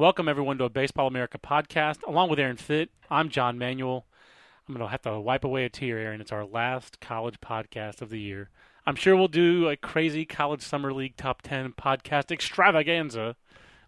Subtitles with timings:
[0.00, 1.98] Welcome everyone to a Baseball America podcast.
[2.08, 4.06] Along with Aaron Fitt, I'm John Manuel.
[4.66, 6.22] I'm going to have to wipe away a tear, Aaron.
[6.22, 8.48] It's our last college podcast of the year.
[8.86, 13.36] I'm sure we'll do a crazy college summer league top 10 podcast extravaganza,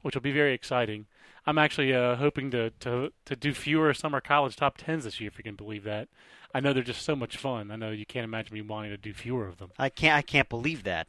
[0.02, 1.06] which will be very exciting.
[1.46, 5.28] I'm actually uh, hoping to, to, to do fewer summer college top 10s this year,
[5.28, 6.10] if you can believe that.
[6.54, 7.70] I know they're just so much fun.
[7.70, 9.70] I know you can't imagine me wanting to do fewer of them.
[9.78, 10.18] I can't.
[10.18, 11.06] I can't believe that.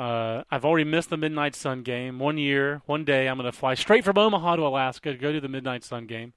[0.00, 2.18] Uh, I've already missed the Midnight Sun game.
[2.18, 5.30] One year, one day, I'm going to fly straight from Omaha to Alaska to go
[5.30, 6.32] to the Midnight Sun game.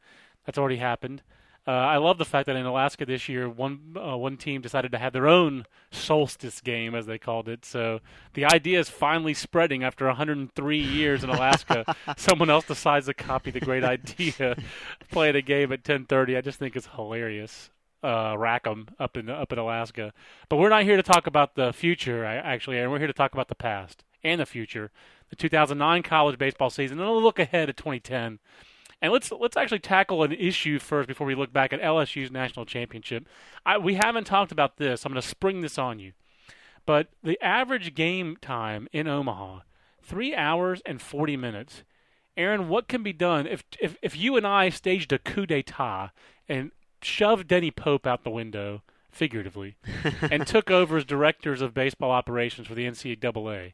[0.46, 1.22] That's already happened.
[1.66, 4.92] Uh, I love the fact that in Alaska this year, one uh, one team decided
[4.92, 7.64] to have their own solstice game, as they called it.
[7.64, 8.02] So
[8.34, 11.96] the idea is finally spreading after 103 years in Alaska.
[12.18, 14.58] Someone else decides to copy the great idea,
[15.10, 16.38] playing a game at 10:30.
[16.38, 17.70] I just think it's hilarious.
[18.04, 20.12] Uh, Rackham up in up in Alaska,
[20.50, 22.26] but we're not here to talk about the future.
[22.26, 24.92] Actually, and we're here to talk about the past and the future.
[25.30, 28.40] The 2009 college baseball season, and a look ahead at 2010.
[29.02, 32.66] And let's let's actually tackle an issue first before we look back at LSU's national
[32.66, 33.28] championship.
[33.66, 35.06] I, we haven't talked about this.
[35.06, 36.14] I'm going to spring this on you.
[36.86, 39.60] But the average game time in Omaha,
[40.02, 41.84] three hours and 40 minutes.
[42.36, 46.12] Aaron, what can be done if if, if you and I staged a coup d'état
[46.48, 46.72] and
[47.04, 49.76] shoved Denny Pope out the window, figuratively,
[50.22, 53.74] and took over as directors of baseball operations for the NCAA?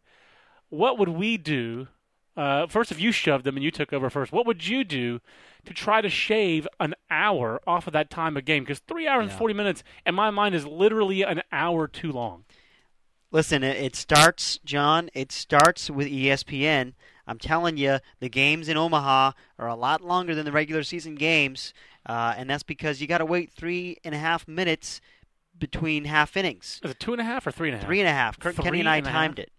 [0.70, 1.88] What would we do
[2.40, 5.20] uh, first, if you shoved them and you took over first, what would you do
[5.66, 8.64] to try to shave an hour off of that time of game?
[8.64, 9.32] Because three hours yeah.
[9.32, 12.45] and 40 minutes, in my mind, is literally an hour too long.
[13.30, 16.94] Listen, it starts, John, it starts with ESPN.
[17.30, 21.14] I'm telling you, the games in Omaha are a lot longer than the regular season
[21.14, 21.76] games,
[22.08, 25.00] uh, and that's because you got to wait three and a half minutes
[25.58, 26.82] between half innings.
[26.84, 27.88] Is it two and a half or three and a half?
[27.88, 28.39] Three and a half.
[28.39, 29.52] Kirk three Kenny and I timed it.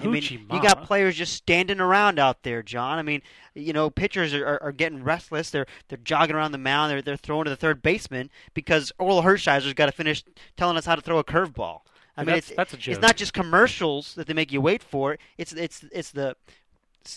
[0.00, 2.98] I mean, you got players just standing around out there, John.
[2.98, 3.20] I mean,
[3.54, 5.50] you know, pitchers are, are, are, getting restless.
[5.50, 6.90] They're they're jogging around the mound.
[6.90, 10.24] They're they're throwing to the third baseman because Orel Hershiser's got to finish
[10.56, 11.80] telling us how to throw a curveball.
[12.16, 12.92] I mean, that's, it's that's a joke.
[12.94, 15.18] it's not just commercials that they make you wait for.
[15.36, 16.36] It's it's it's the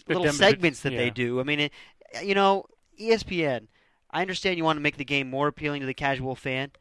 [0.08, 1.00] little segments that yeah.
[1.00, 1.40] they do.
[1.40, 1.72] I mean, it,
[2.24, 2.66] you know,
[3.00, 3.68] ESPN.
[4.12, 6.72] I understand you want to make the game more appealing to the casual fan.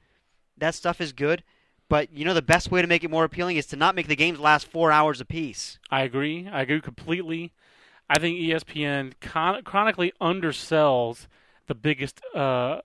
[0.56, 1.42] That stuff is good.
[1.88, 4.08] But you know the best way to make it more appealing is to not make
[4.08, 5.78] the games last four hours apiece.
[5.90, 6.48] I agree.
[6.50, 7.52] I agree completely.
[8.08, 11.26] I think ESPN con- chronically undersells
[11.66, 12.80] the biggest uh,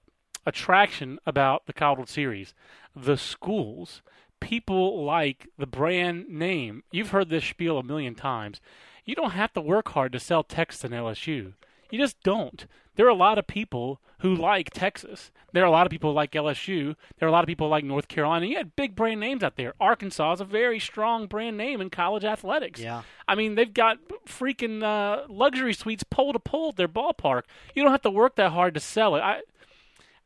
[0.45, 2.53] attraction about the College Series:
[2.95, 4.01] the schools.
[4.41, 6.83] People like the brand name.
[6.91, 8.61] You've heard this spiel a million times.
[9.09, 11.53] You don't have to work hard to sell Texas and LSU.
[11.89, 12.67] You just don't.
[12.95, 15.31] There are a lot of people who like Texas.
[15.51, 16.95] There are a lot of people who like LSU.
[17.17, 18.45] There are a lot of people who like North Carolina.
[18.45, 19.73] You had big brand names out there.
[19.79, 22.79] Arkansas is a very strong brand name in college athletics.
[22.79, 23.01] Yeah.
[23.27, 27.45] I mean, they've got freaking uh, luxury suites pole to pole at their ballpark.
[27.73, 29.21] You don't have to work that hard to sell it.
[29.21, 29.41] I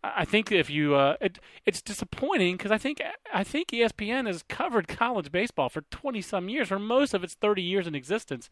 [0.04, 3.02] I think if you, uh, it, it's disappointing because I think
[3.34, 7.36] I think ESPN has covered college baseball for twenty some years, for most of its
[7.36, 8.50] thirty years in existence.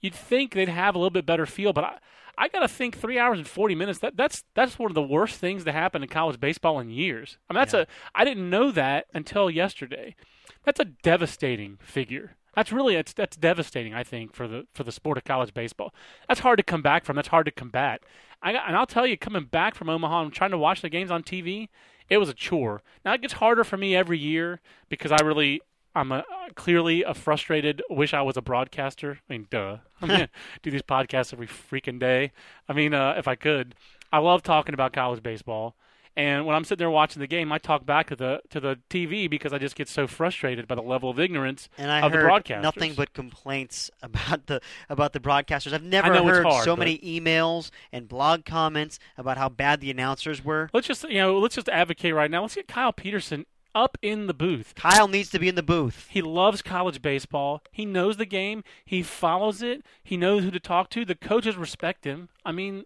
[0.00, 1.98] You'd think they'd have a little bit better feel, but I,
[2.38, 3.98] I got to think three hours and forty minutes.
[3.98, 7.36] That that's that's one of the worst things to happen in college baseball in years.
[7.50, 7.80] I mean, that's yeah.
[7.80, 10.16] a I didn't know that until yesterday.
[10.64, 12.36] That's a devastating figure.
[12.54, 13.94] That's really it's that's devastating.
[13.94, 15.92] I think for the for the sport of college baseball.
[16.28, 17.16] That's hard to come back from.
[17.16, 18.02] That's hard to combat.
[18.44, 20.90] I got, and I'll tell you, coming back from Omaha and trying to watch the
[20.90, 21.68] games on TV,
[22.10, 22.82] it was a chore.
[23.04, 24.60] Now it gets harder for me every year
[24.90, 25.62] because I really
[25.94, 26.24] I'm a,
[26.54, 27.82] clearly a frustrated.
[27.88, 29.20] Wish I was a broadcaster.
[29.28, 29.78] I mean, duh.
[30.02, 30.28] I'm gonna
[30.62, 32.32] do these podcasts every freaking day.
[32.68, 33.74] I mean, uh, if I could,
[34.12, 35.76] I love talking about college baseball.
[36.16, 38.78] And when I'm sitting there watching the game, I talk back to the to the
[38.88, 42.12] TV because I just get so frustrated by the level of ignorance and I of
[42.12, 42.62] heard the broadcasters.
[42.62, 45.72] Nothing but complaints about the about the broadcasters.
[45.72, 50.44] I've never heard hard, so many emails and blog comments about how bad the announcers
[50.44, 50.70] were.
[50.72, 52.42] Let's just you know, let's just advocate right now.
[52.42, 54.74] Let's get Kyle Peterson up in the booth.
[54.76, 56.06] Kyle needs to be in the booth.
[56.10, 57.62] He loves college baseball.
[57.72, 58.62] He knows the game.
[58.84, 59.84] He follows it.
[60.02, 61.04] He knows who to talk to.
[61.04, 62.28] The coaches respect him.
[62.44, 62.84] I mean,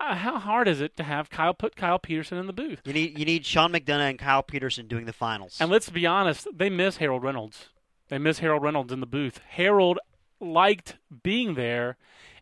[0.00, 2.80] uh, how hard is it to have Kyle put Kyle Peterson in the booth?
[2.84, 5.56] You need you need Sean McDonough and Kyle Peterson doing the finals.
[5.60, 7.68] And let's be honest, they miss Harold Reynolds.
[8.08, 9.40] They miss Harold Reynolds in the booth.
[9.48, 9.98] Harold
[10.40, 11.96] liked being there,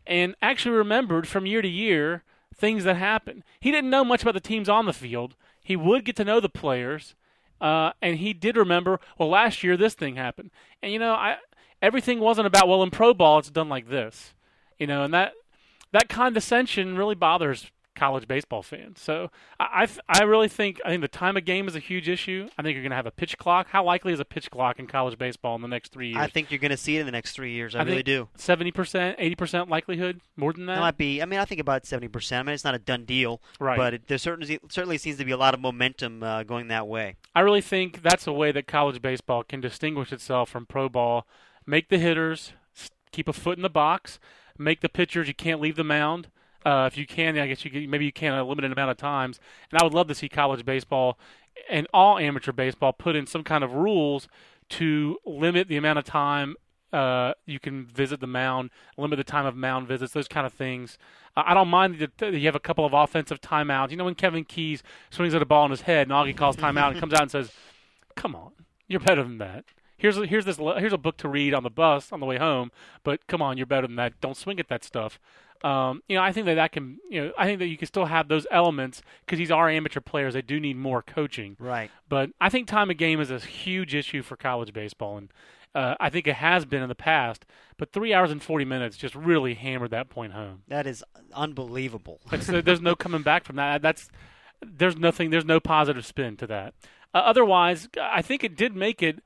[0.05, 2.23] and actually remembered from year to year
[2.55, 3.43] things that happened.
[3.59, 5.35] He didn't know much about the teams on the field.
[5.63, 7.15] He would get to know the players,
[7.61, 8.99] uh, and he did remember.
[9.17, 10.51] Well, last year this thing happened,
[10.81, 11.37] and you know, I
[11.81, 14.33] everything wasn't about well in pro ball it's done like this,
[14.77, 15.33] you know, and that
[15.93, 18.99] that condescension really bothers college baseball fans.
[18.99, 19.29] So
[19.59, 22.49] I, I, I really think I think the time of game is a huge issue.
[22.57, 23.67] I think you're going to have a pitch clock.
[23.69, 26.19] How likely is a pitch clock in college baseball in the next three years?
[26.19, 27.75] I think you're going to see it in the next three years.
[27.75, 28.29] I, I really do.
[28.35, 30.75] Seventy percent, eighty percent likelihood, more than that.
[30.75, 31.21] That might be.
[31.21, 32.39] I mean, I think about seventy percent.
[32.39, 33.77] I mean, it's not a done deal, Right.
[33.77, 36.87] But it, there certainly certainly seems to be a lot of momentum uh, going that
[36.87, 37.15] way.
[37.35, 41.27] I really think that's a way that college baseball can distinguish itself from pro ball.
[41.65, 42.53] Make the hitters
[43.11, 44.19] keep a foot in the box.
[44.57, 46.29] Make the pitchers you can't leave the mound.
[46.65, 48.97] Uh, if you can, I guess you can, maybe you can a limited amount of
[48.97, 49.39] times.
[49.69, 51.17] And I would love to see college baseball
[51.69, 54.27] and all amateur baseball put in some kind of rules
[54.69, 56.55] to limit the amount of time
[56.93, 60.53] uh, you can visit the mound, limit the time of mound visits, those kind of
[60.53, 60.99] things.
[61.35, 63.89] Uh, I don't mind that you have a couple of offensive timeouts.
[63.89, 66.55] You know, when Kevin Keyes swings at a ball in his head and Augie calls
[66.55, 67.51] timeout and comes out and says,
[68.15, 68.51] "Come on,
[68.87, 69.65] you're better than that."
[70.03, 72.37] Here's a, here's this here's a book to read on the bus on the way
[72.37, 72.73] home,
[73.05, 74.19] but come on, you're better than that.
[74.19, 75.17] Don't swing at that stuff.
[75.63, 77.87] Um, you know, I think that that can, you know, I think that you can
[77.87, 80.33] still have those elements because these are amateur players.
[80.33, 81.55] They do need more coaching.
[81.57, 81.89] Right.
[82.09, 85.29] But I think time of game is a huge issue for college baseball, and
[85.73, 87.45] uh, I think it has been in the past.
[87.77, 90.63] But three hours and forty minutes just really hammered that point home.
[90.67, 91.01] That is
[91.33, 92.19] unbelievable.
[92.29, 93.81] There's no coming back from that.
[93.81, 94.09] That's
[94.61, 95.29] there's nothing.
[95.29, 96.73] There's no positive spin to that.
[97.13, 99.23] Uh, otherwise, I think it did make it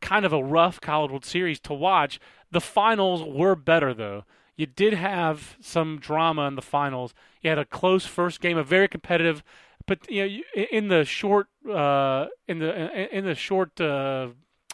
[0.00, 2.20] kind of a rough College World Series to watch.
[2.50, 4.24] The finals were better though.
[4.56, 7.12] You did have some drama in the finals.
[7.42, 9.44] You had a close first game, a very competitive,
[9.86, 14.28] but you know, in the short, uh, in the in the short, uh,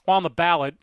[0.07, 0.77] on the ballot,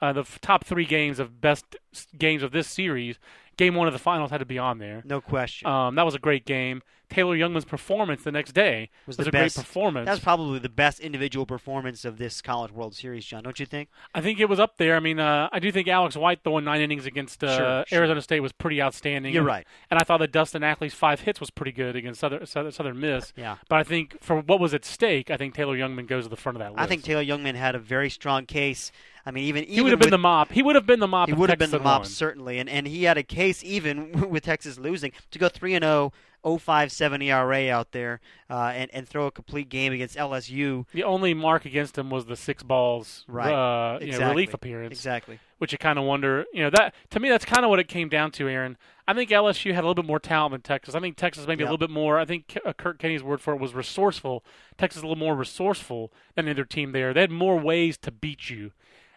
[0.00, 1.76] uh, the top three games of best
[2.16, 3.18] games of this series.
[3.58, 5.02] Game one of the finals had to be on there.
[5.04, 5.68] No question.
[5.68, 6.80] Um, that was a great game.
[7.10, 10.04] Taylor Jungmann's performance the next day was was, a best great performance.
[10.04, 13.42] That was probably the best individual performance of this College World Series, John.
[13.42, 13.88] Don't you think?
[14.14, 14.94] I think it was up there.
[14.94, 17.98] I mean, uh, I do think Alex White throwing nine innings against uh, Sure, sure.
[18.00, 19.32] Arizona State was pretty outstanding.
[19.32, 19.66] You're And- right.
[19.90, 23.00] And I thought that Dustin Ackley's five hits was pretty good against Southern Southern, Southern
[23.00, 23.32] Miss.
[23.36, 23.56] Yeah.
[23.70, 26.36] But I think for what was at stake, I think Taylor Jungmann goes to the
[26.36, 26.80] front of that list.
[26.82, 28.92] I think Taylor Jungmann had a very strong case.
[29.28, 30.50] I mean, even he would have been the mop.
[30.50, 31.28] He would have been the mop.
[31.28, 32.08] He would have been the mop won.
[32.08, 35.84] certainly, and and he had a case even with Texas losing to go three and
[35.84, 40.86] oh, 0.057 ERA out there, uh, and and throw a complete game against LSU.
[40.92, 43.52] The only mark against him was the six balls Right.
[43.52, 44.92] uh, you know, relief appearance.
[44.92, 45.40] Exactly.
[45.58, 47.88] which you kind of wonder, you know, that to me that's kind of what it
[47.88, 48.78] came down to, Aaron.
[49.06, 50.94] I think LSU had a little bit more talent than Texas.
[50.94, 51.70] I think Texas maybe Yeah.
[51.70, 52.18] a little bit more.
[52.18, 54.44] I think uh, Kurt Kenny's word for it was resourceful.
[54.78, 57.12] Texas a little more resourceful than the other team there.
[57.12, 58.72] They had more ways to beat you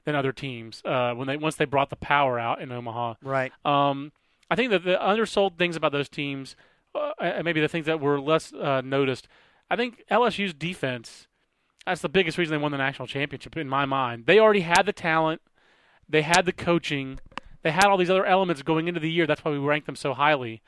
[0.06, 3.16] than other teams uh, when they once they brought the power out in Omaha.
[3.22, 3.52] Right.
[3.66, 4.12] Um,
[4.50, 6.56] I think that the undersold things about those teams,
[6.94, 9.28] uh, and maybe the things that were less uh, noticed,
[9.70, 11.28] I think LSU's defense.
[11.86, 14.26] That's the biggest reason they won the national championship in my mind.
[14.28, 15.42] They already had the talent,
[16.08, 17.20] they had the coaching,
[17.64, 19.26] they had all these other elements going into the year.
[19.26, 20.62] That's why we ranked them so highly.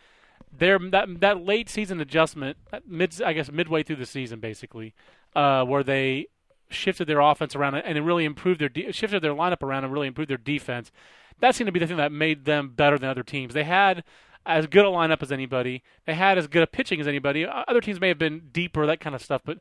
[0.55, 2.57] Their that that late season adjustment,
[2.87, 4.93] mid I guess midway through the season, basically,
[5.35, 6.27] uh, where they
[6.69, 9.93] shifted their offense around and it really improved their de- shifted their lineup around and
[9.93, 10.91] really improved their defense.
[11.39, 13.53] That seemed to be the thing that made them better than other teams.
[13.53, 14.03] They had
[14.45, 15.83] as good a lineup as anybody.
[16.05, 17.45] They had as good a pitching as anybody.
[17.45, 19.59] Other teams may have been deeper, that kind of stuff, but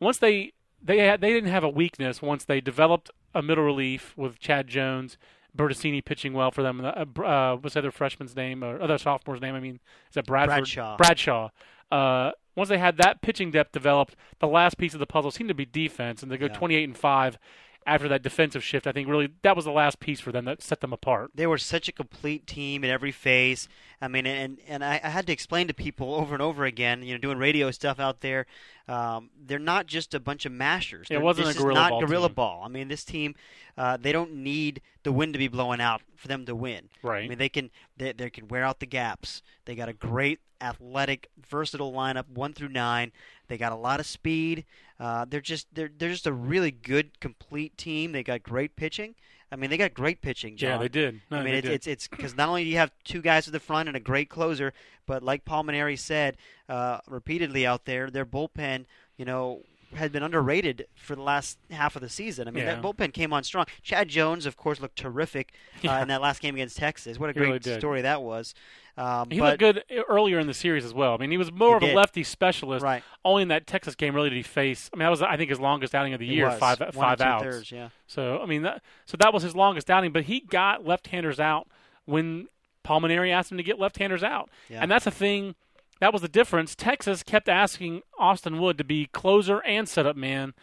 [0.00, 4.12] once they they had, they didn't have a weakness once they developed a middle relief
[4.16, 5.16] with Chad Jones,
[5.56, 6.84] Bertuccini pitching well for them.
[6.84, 9.54] Uh, uh, what's the other freshman's name or other sophomore's name?
[9.54, 10.56] I mean, is that Bradford?
[10.56, 10.96] Bradshaw.
[10.96, 11.48] Bradshaw.
[11.90, 15.48] Uh, once they had that pitching depth developed, the last piece of the puzzle seemed
[15.48, 16.52] to be defense, and they go Yeah.
[16.52, 17.38] 28 and five
[17.86, 18.86] after that defensive shift.
[18.86, 21.30] I think really that was the last piece for them that set them apart.
[21.34, 23.68] They were such a complete team in every phase.
[24.00, 27.02] I mean, and and I, I had to explain to people over and over again.
[27.02, 28.46] You know, doing radio stuff out there.
[28.88, 31.06] Um, they're not just a bunch of mashers.
[31.08, 32.34] It They're- wasn't this a gorilla is not ball gorilla team.
[32.34, 32.62] ball.
[32.64, 33.34] I mean, this team,
[33.78, 36.90] uh, they don't need the wind to be blowing out for them to win.
[37.02, 37.24] Right.
[37.24, 39.42] I mean, they can they, they can wear out the gaps.
[39.64, 43.12] They got a great athletic, versatile lineup, one through nine.
[43.48, 44.64] They got a lot of speed.
[45.04, 48.12] Uh, they're just they're they're just a really good, complete team.
[48.12, 49.14] They got great pitching.
[49.52, 50.56] I mean, they got great pitching.
[50.56, 50.70] John.
[50.70, 51.20] Yeah, they did.
[51.30, 51.72] No, I mean, they it, did.
[51.72, 54.00] it's it's because not only do you have two guys at the front and a
[54.00, 54.72] great closer,
[55.06, 56.38] but like Paul Mainieri said
[56.70, 58.86] uh, repeatedly out there, their bullpen,
[59.18, 59.60] you know,
[59.96, 62.48] had been underrated for the last half of the season.
[62.48, 62.74] I mean, Yeah.
[62.76, 63.66] that bullpen came on strong.
[63.82, 66.02] Chad Jones, of course, looked terrific uh, Yeah.
[66.02, 67.18] in that last game against Texas.
[67.18, 68.54] What a great really story that was.
[68.96, 71.14] Um, He but looked good earlier in the series as well.
[71.14, 71.96] I mean, he was more of a did.
[71.96, 72.84] lefty specialist.
[72.84, 73.02] Right.
[73.24, 74.88] Only in that Texas game really did he face.
[74.92, 76.58] I mean, that was I think his longest outing of the it year, was.
[76.60, 77.42] five One five outs.
[77.42, 77.88] two-thirds, yeah.
[78.06, 80.12] So I mean, that, so that was his longest outing.
[80.12, 81.66] But he got left-handers out
[82.04, 82.46] when
[82.84, 84.80] Paul Mainieri asked him to get left-handers out, Yeah.
[84.82, 85.54] and that's a thing.
[86.00, 86.74] That was the difference.
[86.74, 90.54] Texas kept asking Austin Wood to be closer and setup man.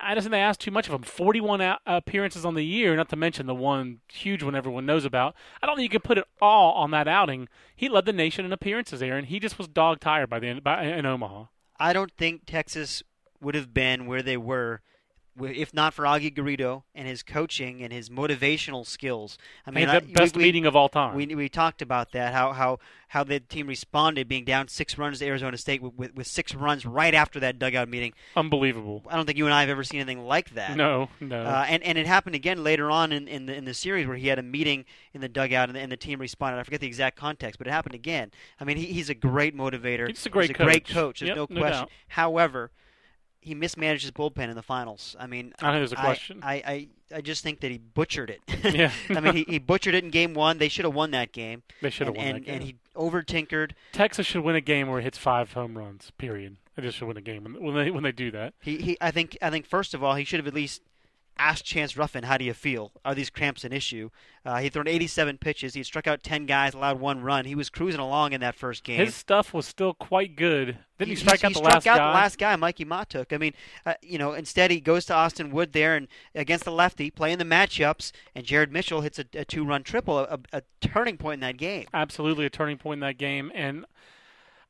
[0.00, 1.02] I just think they asked too much of him.
[1.02, 5.34] 41 appearances on the year, not to mention the one huge one everyone knows about.
[5.62, 7.48] I don't think you can put it all on that outing.
[7.74, 9.24] He led the nation in appearances, Aaron.
[9.26, 11.44] He just was dog tired by the end by, in Omaha.
[11.78, 13.02] I don't think Texas
[13.40, 14.80] would have been where they were
[15.40, 19.38] if not for Augie Garrido and his coaching and his motivational skills.
[19.66, 21.16] I mean, the I, best we, meeting of all time.
[21.16, 25.20] We, we talked about that how how how the team responded, being down six runs
[25.20, 28.12] to Arizona State with, with, with six runs right after that dugout meeting.
[28.34, 29.02] Unbelievable.
[29.08, 30.76] I don't think you and I have ever seen anything like that.
[30.76, 31.42] No, no.
[31.42, 34.16] Uh, and and it happened again later on in, in the in the series where
[34.16, 36.58] he had a meeting in the dugout and the, and the team responded.
[36.58, 38.30] I forget the exact context, but it happened again.
[38.60, 40.08] I mean, he, he's a great motivator.
[40.08, 40.66] He's a great he's a coach.
[40.66, 41.20] great coach.
[41.20, 41.80] There's Yep, no no question.
[41.82, 41.90] doubt.
[42.08, 42.70] However
[43.44, 45.14] he mismanaged his bullpen in the finals.
[45.18, 46.40] I mean, I think there's a question.
[46.42, 48.40] I, I, I just think that he butchered it.
[48.74, 48.90] Yeah.
[49.10, 50.58] I mean, he, he butchered it in game one.
[50.58, 51.62] They should have won that game.
[51.82, 52.54] They should have won and, that game.
[52.54, 53.74] And he over tinkered.
[53.92, 56.10] Texas should win a game where he hits five home runs.
[56.16, 56.56] Period.
[56.74, 58.54] They just should win a game when- when they when they do that.
[58.60, 60.82] He, he I think I think first of all he should have at least
[61.38, 62.92] asked Chance Ruffin, "How do you feel?
[63.04, 64.10] Are these cramps an issue?"
[64.44, 65.74] Uh, he thrown 87 pitches.
[65.74, 67.46] He struck out 10 guys, allowed one run.
[67.46, 68.98] He was cruising along in that first game.
[68.98, 70.78] His stuff was still quite good.
[70.98, 72.06] Didn't he, he strike he out the struck last out guy?
[72.06, 73.32] the last guy, Mikey Mahtook.
[73.32, 73.54] I mean,
[73.86, 77.38] uh, you know, instead he goes to Austin Wood there and against the lefty, playing
[77.38, 81.40] the matchups, and Jared Mitchell hits a, a two-run triple, a, a turning point in
[81.40, 81.86] that game.
[81.94, 83.50] Absolutely a turning point in that game.
[83.54, 83.86] And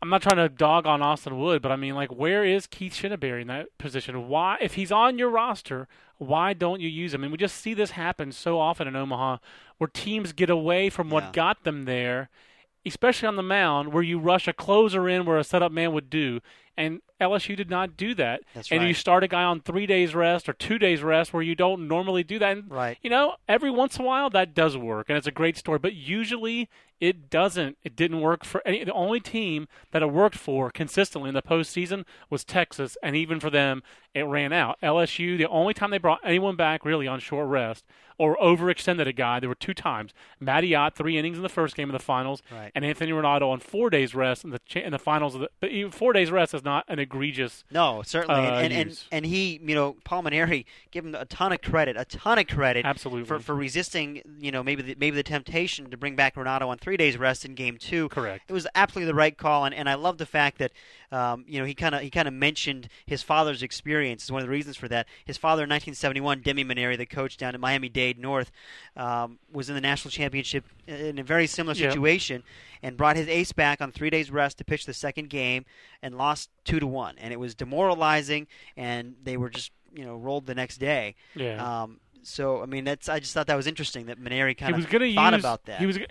[0.00, 2.92] I'm not trying to dog on Austin Wood, but I mean, like, where is Keith
[2.92, 4.28] Shinneberry in that position?
[4.28, 7.22] Why, if he's on your roster, why don't you use them?
[7.22, 9.38] And we just see this happen so often in Omaha,
[9.78, 11.30] where teams get away from what Yeah.
[11.32, 12.30] got them there,
[12.86, 16.10] especially on the mound, where you rush a closer in where a setup man would
[16.10, 16.40] do.
[16.76, 18.42] And LSU did not do that.
[18.52, 21.42] That's and you start a guy on three days rest or two days rest where
[21.42, 22.56] you don't normally do that.
[22.56, 22.98] And, Right.
[23.00, 25.78] You know, every once in a while that does work, and it's a great story.
[25.78, 26.68] But usually
[27.00, 27.76] it doesn't.
[27.82, 28.84] It didn't work for any.
[28.84, 33.40] The only team that it worked for consistently in the postseason was Texas, and even
[33.40, 33.82] for them,
[34.14, 34.78] it ran out.
[34.82, 37.84] LSU, the only time they brought anyone back really on short rest
[38.16, 40.14] or overextended a guy, there were two times.
[40.38, 42.70] Matty Ott, three innings in the first game of the finals, Right.
[42.72, 45.34] and Anthony Ranaudo on four days rest in the cha- in the finals.
[45.34, 47.64] Of the, but even four days rest is not an egregious.
[47.72, 49.08] No, certainly, Uh, and, and use.
[49.10, 52.46] and he, you know, Paul Mainieri, give him a ton of credit, a ton of
[52.46, 53.24] credit, Absolutely.
[53.24, 56.78] for for resisting, you know, maybe the, maybe the temptation to bring back Ranaudo on
[56.84, 58.10] three days rest in game two.
[58.10, 58.44] Correct.
[58.46, 60.70] It was absolutely the right call, and, and I love the fact that,
[61.10, 64.42] um, you know, he kind of he kind of mentioned his father's experience is one
[64.42, 65.06] of the reasons for that.
[65.24, 68.52] His father in 1971, Demie Mainieri, the coach down at Miami Dade North,
[68.96, 72.42] um, was in the national championship in a very similar situation,
[72.82, 75.64] and brought his ace back on three days rest to pitch the second game,
[76.02, 80.16] and lost two to one, and it was demoralizing, and they were just you know
[80.16, 81.14] rolled the next day.
[81.34, 81.82] Yeah.
[81.82, 84.90] Um, so I mean, that's I just thought that was interesting that Mainieri kind of
[85.14, 85.42] thought use.
[85.42, 85.78] about that.
[85.78, 86.02] He was uh,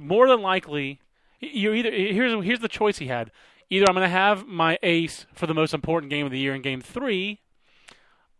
[0.00, 1.00] more than likely.
[1.40, 3.30] You either here's here's the choice he had.
[3.70, 6.54] Either I'm going to have my ace for the most important game of the year
[6.54, 7.40] in Game Three,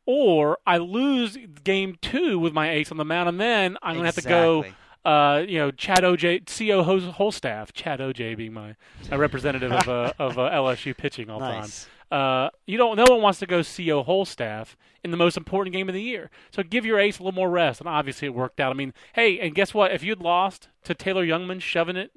[0.07, 4.03] or I lose Game Two with my ace on the mound, and then I'm going
[4.03, 4.65] to have to go.
[5.05, 8.77] Uh, you know, Chad OJ, CO whole, whole staff, Chad OJ being my
[9.11, 11.85] representative of uh, of uh, LSU pitching all Nice.
[11.87, 11.91] time.
[12.13, 12.97] Uh, you don't.
[12.97, 16.03] No one wants to go CO whole staff in the most important game of the
[16.03, 16.31] year.
[16.51, 18.71] So give your ace a little more rest, and obviously it worked out.
[18.71, 19.93] I mean, hey, and guess what?
[19.93, 22.13] If you'd lost to Taylor Jungmann shoving it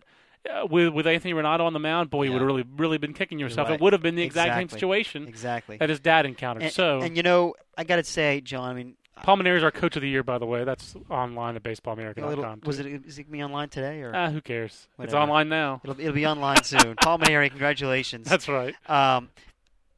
[0.54, 3.14] uh, with with Anthony Ranaudo on the mound, boy, you would have really really been
[3.14, 3.70] kicking yourself.
[3.70, 3.76] right.
[3.76, 5.78] It would have been the exact same situation Exactly.
[5.78, 6.64] that his dad encountered.
[6.64, 8.70] And, so and you know, I got to say, John.
[8.70, 10.66] I mean, Paul Mainieri is our coach of the year, by the way.
[10.66, 12.62] That's online at baseballamerica.com.
[12.66, 14.90] was it is it be online today or Ah, who cares?
[15.00, 15.80] It's online now.
[15.86, 16.96] it'll it'll be online soon?
[17.02, 18.28] Paul Mainieri, congratulations.
[18.28, 18.76] That's right.
[18.90, 19.30] Um,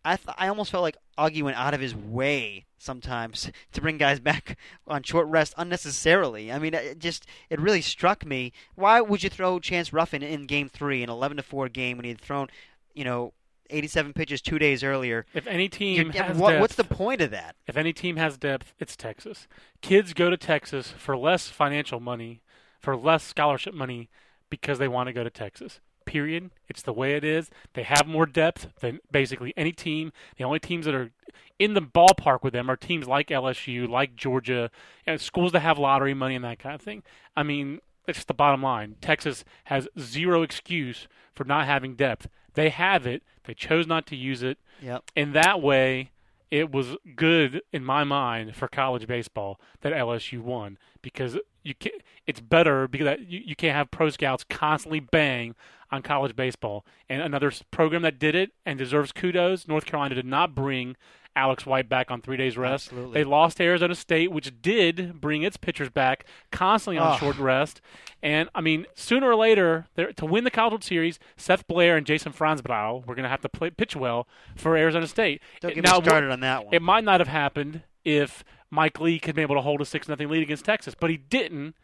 [0.08, 3.98] I th- I almost felt like Augie went out of his way sometimes to bring
[3.98, 6.50] guys back on short rest unnecessarily.
[6.50, 8.54] I mean, it just it really struck me.
[8.76, 12.06] Why would you throw Chance Ruffin in Game Three, an eleven to four game, when
[12.06, 12.48] he had thrown,
[12.94, 13.34] you know,
[13.70, 15.26] eighty seven pitches two days earlier?
[15.34, 17.58] If any team has what, depth, what's the point of that?
[17.68, 19.46] if any team has depth, it's Texas.
[19.82, 22.42] Kids go to Texas for less financial money,
[22.80, 24.10] for less scholarship money,
[24.50, 25.82] because they want to go to Texas.
[26.08, 26.50] Period.
[26.68, 27.52] It's the way it is.
[27.74, 30.12] They have more depth than basically any team.
[30.38, 31.12] The only teams that are
[31.60, 34.72] in the ballpark with them are teams like LSU, like Georgia,
[35.06, 37.04] and schools that have lottery money and that kind of thing.
[37.36, 38.96] I mean, that's just the bottom line.
[39.02, 42.28] Texas has zero excuse for not having depth.
[42.54, 43.22] They have it.
[43.44, 45.04] They chose not to use it Yep.
[45.16, 46.12] in that way,
[46.50, 51.38] it was good in my mind for college baseball that LSU won because
[51.68, 51.92] you can
[52.26, 55.56] it's better because you, you can't have pro scouts constantly bang
[55.92, 56.86] on college baseball.
[57.10, 60.96] And another program that did it and deserves kudos, North Carolina did not bring
[61.36, 62.88] Alex White back on three days rest.
[62.88, 63.14] Absolutely.
[63.14, 67.20] They lost to Arizona State, which did bring its pitchers back constantly on Ugh.
[67.20, 67.80] short rest.
[68.24, 72.08] And I mean, sooner or later, to win the College World Series, Seth Blair and
[72.08, 75.42] Jason Franzblau were going to have to play, pitch well for Arizona State.
[75.62, 76.74] Don't get now, started on that one.
[76.74, 80.08] it might not have happened if Mike Leake had been able to hold a six
[80.08, 81.76] nothing lead against Texas, but he didn't.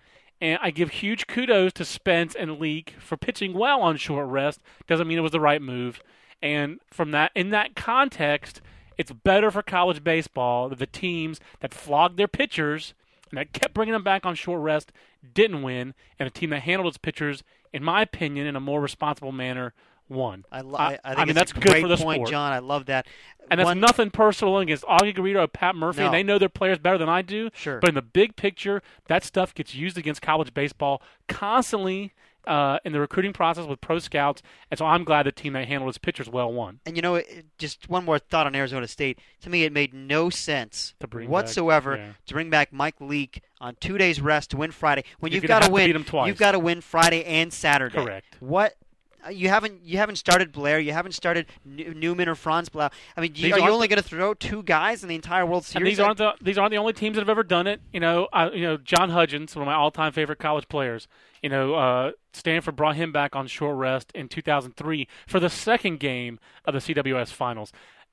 [0.42, 4.60] And I give huge kudos to Spence and Leake for pitching well on short rest.
[4.88, 6.02] Doesn't mean it was the right move.
[6.42, 8.62] And from that, in that context,
[8.98, 12.94] it's better for college baseball that the teams that flogged their pitchers
[13.30, 14.92] and that kept bringing them back on short rest
[15.34, 18.82] didn't win, and a team that handled its pitchers, in my opinion, in a more
[18.82, 19.74] responsible manner,
[20.10, 20.46] won.
[20.52, 22.30] I, lo- I- I, I mean, it's that's a good for the point, sport.
[22.30, 22.52] John.
[22.54, 23.08] I love that.
[23.52, 26.06] And that's One- nothing personal against Augie Garrido or Pat Murphy, No.
[26.06, 27.50] and they know their players better than I do.
[27.54, 27.80] Sure.
[27.80, 32.14] But in the big picture, that stuff gets used against college baseball constantly
[32.46, 34.42] uh, in the recruiting process with pro scouts.
[34.70, 36.80] And so I'm glad the team that handled its pitchers well won.
[36.86, 39.20] And you know, it, just one more thought on Arizona State.
[39.42, 42.12] To me, it made no sense To bring back- whatsoever yeah.
[42.26, 45.48] to bring back Mike Leake on two days rest to win Friday when You're you've
[45.48, 46.04] got to win.
[46.04, 46.28] twice.
[46.28, 47.96] You've got to win Friday and Saturday.
[47.96, 48.36] Correct.
[48.42, 48.76] What?
[49.26, 50.80] Uh, You haven't you haven't started Blair.
[50.80, 52.92] You haven't started Newman or Franzblau.
[53.16, 55.66] I mean, you, are you only going to throw two guys in the entire World
[55.66, 55.82] Series?
[55.82, 57.82] And these aren't the these aren't the only teams that have ever done it.
[57.92, 61.08] You know, I, you know John Hudgens, one of my all-time favorite college players.
[61.42, 66.00] You know, uh, Stanford brought him back on short rest in 2003 for the second
[66.00, 67.72] game of the CWS Finals.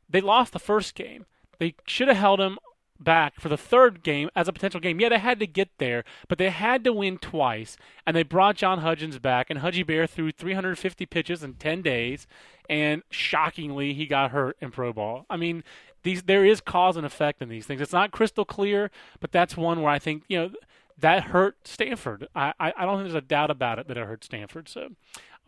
[0.09, 1.27] They lost the first game.
[1.59, 2.59] They should have held him
[3.01, 5.01] back for the third game as a potential game.
[5.01, 7.77] Yeah, they had to get there, but they had to win twice,
[8.07, 12.27] and they brought John Hudgens back, and Hudgy Bear threw 350 pitches in 10 days,
[12.69, 15.27] and shockingly, he got hurt in pro ball.
[15.29, 15.65] I mean,
[16.03, 17.81] these there is cause and effect in these things.
[17.81, 18.91] It's not crystal clear,
[19.21, 20.51] but that's one where I think you know
[20.99, 22.29] that hurt Stanford.
[22.35, 24.69] I I, I don't think there's a doubt about it that it hurt Stanford.
[24.69, 24.91] So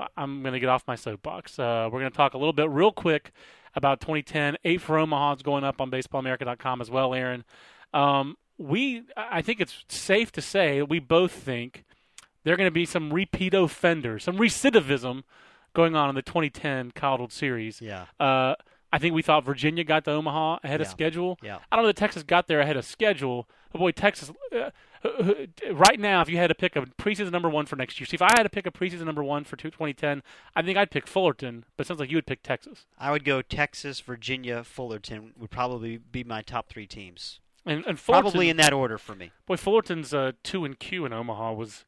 [0.00, 1.59] I- I'm going to get off my soapbox.
[1.59, 3.32] Uh, we're going to talk a little bit real quick
[3.75, 4.57] about 2010.
[4.64, 7.45] Eight for Omaha is going up on BaseballAmerica.com as well, Aaron.
[7.93, 11.85] Um, we I think it's safe to say that we both think
[12.45, 15.23] there are going to be some repeat offenders, some recidivism
[15.75, 17.81] going on in the 2010 College World Series.
[17.81, 18.07] Yeah.
[18.21, 18.55] Uh,
[18.93, 21.38] I think we thought Virginia got to Omaha ahead of schedule.
[21.43, 21.59] Yeah.
[21.70, 24.31] I don't know that Texas got there ahead of schedule, but boy, Texas.
[24.55, 24.70] Uh,
[25.73, 28.15] right now, if you had to pick a preseason number one for next year, see
[28.15, 30.23] if I had to pick a preseason number one for two- 2010,
[30.55, 31.65] I think I'd pick Fullerton.
[31.77, 32.87] But it sounds like you would pick Texas.
[32.99, 37.41] I would go Texas, Virginia, Fullerton would probably be my top three teams.
[37.65, 39.31] And, and Probably in that order for me.
[39.47, 41.85] Boy, Fullerton's uh, two and Q in Omaha was.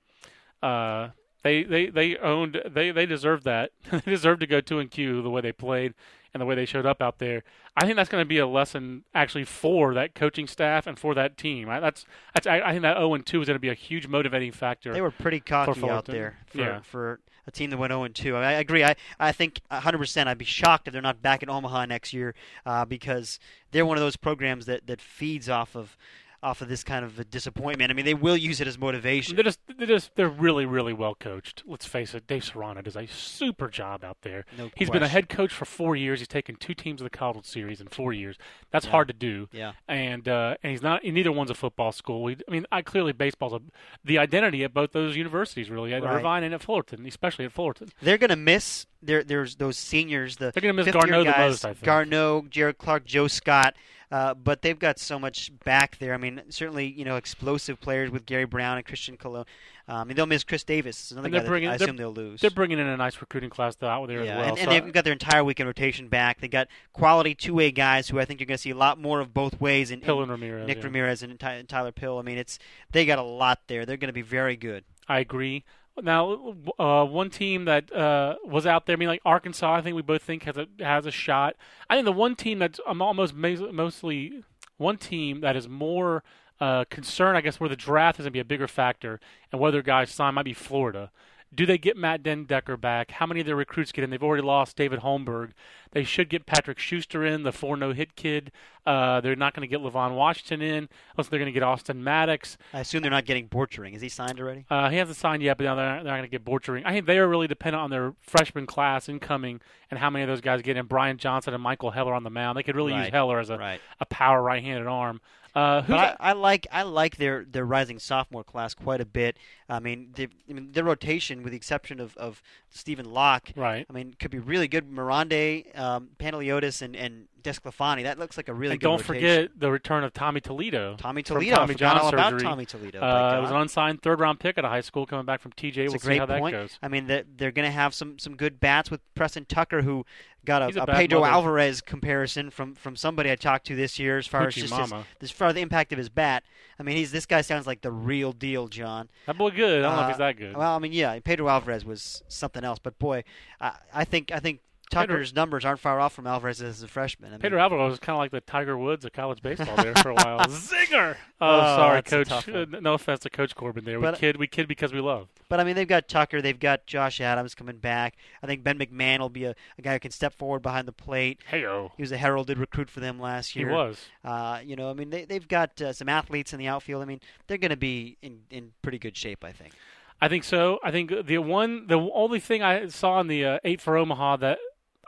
[0.62, 1.10] Uh,
[1.42, 3.70] they, they they owned they they deserved that.
[3.90, 5.92] they deserved to go two and Q the way they played
[6.34, 7.44] and the way they showed up out there.
[7.76, 11.14] I think that's going to be a lesson actually for that coaching staff and for
[11.14, 11.70] that team.
[11.70, 13.74] I, that's that's I, I think that zero and two is going to be a
[13.74, 14.92] huge motivating factor.
[14.92, 16.80] They were pretty cocky out there for, Yeah.
[16.80, 18.36] for a team that went 0 2.
[18.36, 18.84] I, I agree.
[18.84, 20.26] I, I think 100%.
[20.26, 23.38] I'd be shocked if they're not back in Omaha next year uh, because
[23.70, 25.96] they're one of those programs that, that feeds off of
[26.44, 27.90] off of this kind of a disappointment.
[27.90, 29.34] I mean, they will use it as motivation.
[29.34, 31.62] They're just, they're just, they're really, really well coached.
[31.66, 34.44] Let's face it, Dave Serrano does a super job out there.
[34.58, 36.20] No He's been a head coach for four years.
[36.20, 38.36] He's taken two teams of the College Series in four years.
[38.70, 39.48] That's hard to do.
[39.52, 39.72] Yeah.
[39.88, 41.02] And uh, and he's not.
[41.02, 42.28] And neither one's a football school.
[42.28, 43.60] He, I mean, I clearly baseball's a,
[44.04, 46.16] the identity at both those universities, really, at Right.
[46.16, 47.88] Irvine and at Fullerton, especially at Fullerton.
[48.02, 50.36] They're going to miss their there's those seniors.
[50.36, 51.84] The They're gonna miss Garneau the guys, most, I think.
[51.84, 53.74] Garneau, Jared Clark, Joe Scott.
[54.10, 56.14] Uh, but they've got so much back there.
[56.14, 59.44] I mean, certainly you know explosive players with Gary Brown and Christian Colon.
[59.86, 61.10] Um, I mean, they'll miss Chris Davis.
[61.10, 62.40] Another guy bringing- that I assume they'll lose.
[62.40, 64.48] They're bringing in a nice recruiting class out there yeah, as well.
[64.48, 66.40] and, and So they've got their entire weekend rotation back.
[66.40, 69.20] They got quality two-way guys who I think you're going to see a lot more
[69.20, 69.90] of both ways.
[69.90, 70.66] In, Pill and Ramirez.
[70.66, 70.84] Nick yeah.
[70.84, 72.18] Ramirez and Ty- Tyler Pill.
[72.18, 72.58] I mean, it's
[72.92, 73.84] they got a lot there.
[73.84, 74.84] They're going to be very good.
[75.06, 75.64] I agree.
[76.02, 79.94] Now, uh, one team that uh, was out there, I mean, like Arkansas, I think
[79.94, 81.54] we both think has a has a shot.
[81.88, 84.42] I think the one team that's I'm almost mostly
[84.76, 86.24] one team that is more
[86.60, 89.20] uh, concerned, I guess, where the draft is going to be a bigger factor
[89.52, 91.10] and whether guys sign might be Florida.
[91.54, 93.12] Do they get Matt den Dekker back?
[93.12, 94.10] How many of their recruits get in?
[94.10, 95.52] They've already lost David Holmberg.
[95.94, 98.52] They should get Patrick Schuster in, the four no hit kid.
[98.84, 102.04] Uh, they're not going to get Levon Washington in, unless they're going to get Austin
[102.04, 102.58] Maddox.
[102.74, 103.94] I assume they're not getting Borchering.
[103.94, 104.66] Is he signed already?
[104.68, 106.82] Uh, he hasn't signed yet, but now they're, they're not going to get Borchering.
[106.84, 110.28] I think they are really dependent on their freshman class incoming and how many of
[110.28, 110.84] those guys get in.
[110.84, 112.58] Brian Johnson and Michael Heller on the mound.
[112.58, 113.80] They could really use Heller as a, right.
[114.00, 115.20] a power right-handed arm.
[115.54, 119.36] Uh, But I, I like I like their, their rising sophomore class quite a bit.
[119.68, 123.86] I mean, the, I mean, their rotation, with the exception of, of Stephen Locke, right?
[123.88, 124.90] I mean, could be really good.
[124.90, 128.04] Maronde, um, and and Desclafani.
[128.04, 129.44] That looks like a really and good don't rotation.
[129.46, 130.96] forget the return of Tommy Toledo.
[130.96, 131.56] Tommy Toledo.
[131.56, 132.48] Tommy John all about surgery.
[132.48, 133.00] Tommy Toledo.
[133.00, 135.52] Uh, it was an unsigned third round pick at a high school coming back from
[135.52, 135.76] TJ.
[135.76, 136.54] It's we'll see how that point.
[136.54, 136.78] goes.
[136.82, 140.06] I mean, they're, they're going to have some, some good bats with Preston Tucker, who
[140.44, 141.32] got a a, a Pedro mother.
[141.32, 144.92] Alvarez comparison from, from somebody I talked to this year as far as just his,
[145.20, 146.44] as far as the impact of his bat.
[146.78, 149.08] I mean, he's this guy sounds like the real deal, John.
[149.26, 149.84] That boy good.
[149.84, 150.56] I don't know if he's Uh, that good.
[150.56, 153.24] Well, I mean, yeah, Pedro Alvarez was something else, but boy,
[153.60, 156.88] I, I think I think Pedro- Tucker's numbers aren't far off from Alvarez as a
[156.88, 157.30] freshman.
[157.30, 159.94] I mean, Pedro Alvarez was kind of like the Tiger Woods of college baseball there
[159.96, 160.38] for a while.
[160.48, 161.16] Zinger!
[161.40, 162.30] Oh, Oh, sorry, Coach.
[162.48, 163.98] Uh, No offense to Coach Corbin there.
[164.00, 165.28] But- we kid, we kid because we love.
[165.48, 168.16] But I mean, they've got Tucker, they've got Josh Adams coming back.
[168.42, 170.92] I think Ben McMahon will be a, a guy who can step forward behind the
[170.92, 171.40] plate.
[171.50, 171.90] Heyo.
[171.96, 173.68] He was a heralded recruit for them last year.
[173.68, 174.04] He was.
[174.24, 177.02] Uh, you know, I mean, they, they've got uh, some athletes in the outfield.
[177.02, 179.72] I mean, they're going to be in, in pretty good shape, I think.
[180.20, 180.78] I think so.
[180.82, 184.36] I think the one, the only thing I saw in the uh, eight for Omaha
[184.36, 184.58] that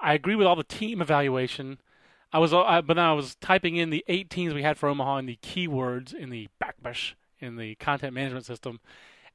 [0.03, 1.79] I agree with all the team evaluation.
[2.33, 4.77] I was, uh, I, but then I was typing in the eight teams we had
[4.77, 8.81] for Omaha and the keywords in the backbash in the content management system,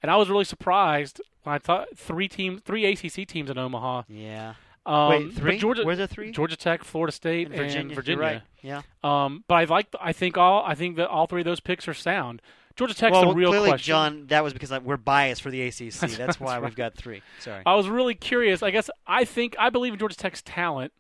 [0.01, 4.03] and I was really surprised when I thought three teams, three ACC teams in Omaha.
[4.09, 4.53] Yeah.
[4.85, 5.57] Um, Wait, three?
[5.59, 6.31] Georgia, Where's the three?
[6.31, 7.79] Georgia Tech, Florida State, And Virginia.
[7.81, 8.23] and You're Virginia.
[8.23, 8.41] right.
[8.63, 8.81] Yeah.
[9.03, 9.87] Um, but I like.
[10.01, 10.63] I think all.
[10.65, 12.41] I think that all three of those picks are sound.
[12.81, 13.91] Georgia Tech's well, the real clearly, question.
[13.91, 15.77] John, that was because we're biased for the ACC.
[15.99, 16.63] That's, That's why right.
[16.63, 17.21] we've got three.
[17.39, 17.61] Sorry.
[17.63, 18.63] I was really curious.
[18.63, 20.91] I guess I think I believe in Georgia Tech's talent.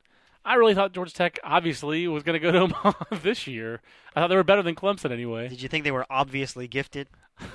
[0.45, 3.81] I really thought Georgia Tech obviously was going to go to Omaha this year.
[4.15, 5.47] I thought they were better than Clemson anyway.
[5.47, 7.07] Did you think they were obviously gifted?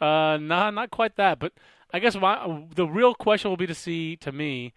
[0.00, 1.38] Uh, nah, not quite that.
[1.38, 1.52] But
[1.92, 4.72] I guess my, the real question will be to see to me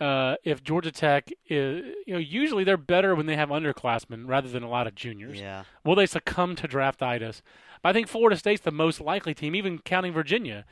[0.00, 1.84] uh, if Georgia Tech is.
[2.06, 5.40] You know, usually they're better when they have underclassmen rather than a lot of juniors.
[5.40, 5.64] Yeah.
[5.84, 7.42] Will they succumb to draftitis?
[7.82, 10.64] But I think Florida State's the most likely team, even counting Virginia,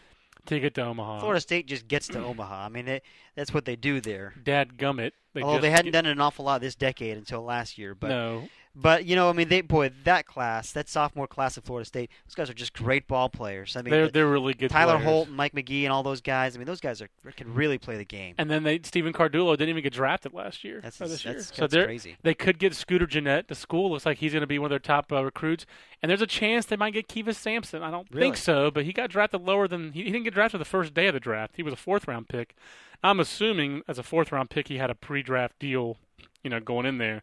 [0.46, 1.20] to get to Omaha.
[1.20, 2.66] Florida State just gets to Omaha.
[2.66, 3.00] I mean,
[3.34, 4.34] that's what they do there.
[4.42, 5.12] Dad gummit.
[5.32, 7.94] They Although they hadn't get- done it an awful lot this decade until last year,
[7.94, 8.48] but no.
[8.76, 12.10] But you know, I mean, they boy that class, that sophomore class of Florida State,
[12.26, 13.76] those guys are just great ball players.
[13.76, 14.68] I mean, They're the- they're really good.
[14.70, 15.04] Tyler players.
[15.08, 16.56] Holt and Mike McGee and all those guys.
[16.56, 18.34] I mean, those guys are can really play the game.
[18.36, 20.80] And then they Stephen Cardullo didn't even get drafted last year.
[20.82, 21.34] That's this year.
[21.34, 22.16] that's, so that's crazy.
[22.22, 23.90] they could get Scooter Gennett to school.
[23.92, 25.66] Looks like he's going to be one of their top uh, recruits.
[26.02, 27.82] And there's a chance they might get Keyvius Sampson.
[27.82, 28.26] I don't Really?
[28.26, 30.94] think so, but he got drafted lower than he, he didn't get drafted the first
[30.94, 31.52] day of the draft.
[31.56, 32.56] He was a fourth round pick.
[33.04, 35.98] I'm assuming as a fourth round pick he had a pre-draft deal,
[36.42, 37.22] you know, going in there.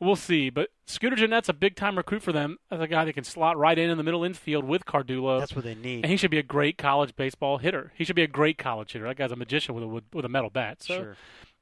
[0.00, 3.14] We'll see, but Scooter Gennett's a big time recruit for them as a guy that
[3.14, 5.40] can slot right in in the middle infield with Cardullo.
[5.40, 6.04] That's what they need.
[6.04, 7.92] and he should be a great college baseball hitter.
[7.96, 9.06] He should be a great college hitter.
[9.06, 10.82] That guy's a magician with a with, with a metal bat.
[10.84, 11.14] So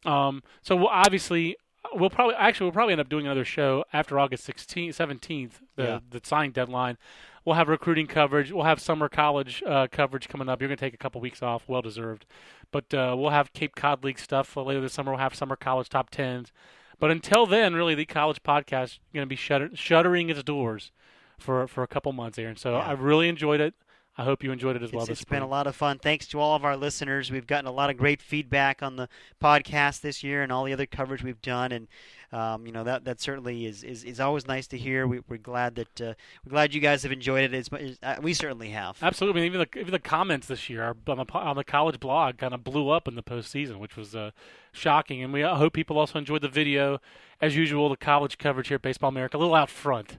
[0.04, 0.12] sure.
[0.12, 1.56] um, so we'll obviously,
[1.94, 5.82] we'll probably actually we'll probably end up doing another show after August 16th, 17th, the
[5.82, 5.98] Yeah.
[6.10, 6.98] the signing deadline.
[7.46, 8.52] We'll have recruiting coverage.
[8.52, 10.60] We'll have summer college uh, coverage coming up.
[10.60, 12.26] You're going to take a couple weeks off, well deserved.
[12.72, 15.12] But uh, we'll have Cape Cod League stuff later this summer.
[15.12, 16.52] We'll have summer college top tens.
[16.98, 20.92] But until then, really, the college podcast is going to be shutter- shuttering its doors
[21.38, 22.56] for for a couple months, Aaron.
[22.56, 22.88] So Yeah.
[22.90, 23.74] I've really enjoyed it.
[24.18, 25.02] I hope you enjoyed it as well.
[25.02, 25.98] It's, it's been a lot of fun.
[25.98, 27.30] Thanks to all of our listeners.
[27.30, 29.10] We've gotten a lot of great feedback on the
[29.42, 31.88] podcast this year and all the other coverage we've done, and
[32.32, 35.06] um, you know that that certainly is, is, is always nice to hear.
[35.06, 37.68] We, we're glad that uh, we're glad you guys have enjoyed it as.
[37.78, 38.96] As, uh, we certainly have.
[39.02, 39.42] Absolutely.
[39.42, 42.38] I mean, even the even the comments this year on the on the college blog
[42.38, 44.30] kind of blew up in the postseason, which was uh,
[44.72, 45.22] shocking.
[45.22, 47.00] And we hope people also enjoyed the video,
[47.42, 47.90] as usual.
[47.90, 50.18] The college coverage here at Baseball America, a little out front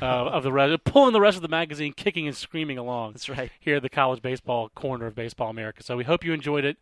[0.00, 3.28] uh, of the rest, pulling the rest of the magazine, kicking and screaming along That's
[3.28, 3.50] right.
[3.60, 5.82] here at the college baseball corner of Baseball America.
[5.82, 6.76] So we hope you enjoyed it.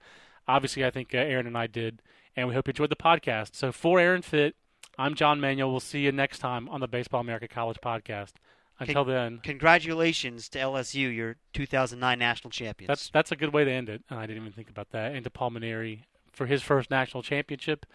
[0.48, 2.02] Obviously, I think uh, Aaron and I did,
[2.36, 3.54] and we hope you enjoyed the podcast.
[3.54, 4.54] So for Aaron Fitt,
[4.98, 5.70] I'm John Manuel.
[5.70, 8.32] We'll see you next time on the Baseball America College Podcast.
[8.78, 12.88] Until then, Congratulations to LSU, your 2009 national champions.
[12.88, 14.02] That's that's a good way to end it.
[14.10, 15.14] And I didn't even think about that.
[15.14, 17.86] And to Paul Mainieri for his first national championship.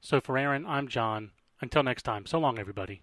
[0.00, 1.32] So for Aaron, I'm John.
[1.60, 2.26] Until next time.
[2.26, 3.02] So long, everybody.